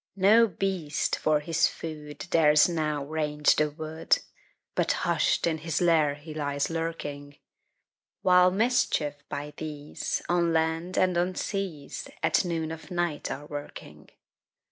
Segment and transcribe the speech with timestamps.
[0.15, 4.17] No beast, for his food, Dares now range the wood,
[4.73, 7.37] But hush'd in his lair he lies lurking;
[8.23, 13.45] While mischiefs, by these, On land and on seas, At noon of night are a
[13.45, 14.09] working.